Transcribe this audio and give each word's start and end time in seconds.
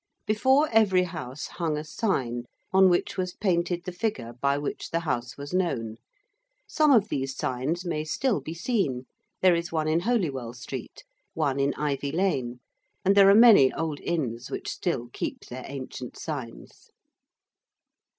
Before 0.25 0.67
every 0.71 1.03
house 1.03 1.45
hung 1.45 1.77
a 1.77 1.83
sign, 1.83 2.45
on 2.73 2.89
which 2.89 3.17
was 3.19 3.35
painted 3.35 3.83
the 3.85 3.91
figure 3.91 4.33
by 4.41 4.57
which 4.57 4.89
the 4.89 5.01
house 5.01 5.37
was 5.37 5.53
known: 5.53 5.97
some 6.67 6.91
of 6.91 7.09
these 7.09 7.35
signs 7.37 7.85
may 7.85 8.03
still 8.03 8.41
be 8.41 8.55
seen: 8.55 9.05
there 9.43 9.53
is 9.53 9.71
one 9.71 9.87
in 9.87 9.99
Holywell 9.99 10.53
Street: 10.53 11.03
one 11.35 11.59
in 11.59 11.75
Ivy 11.75 12.11
Lane: 12.11 12.61
and 13.05 13.13
there 13.15 13.29
are 13.29 13.35
many 13.35 13.71
old 13.73 13.99
Inns 13.99 14.49
which 14.49 14.69
still 14.69 15.09
keep 15.09 15.45
their 15.45 15.65
ancient 15.67 16.17
signs. 16.17 16.89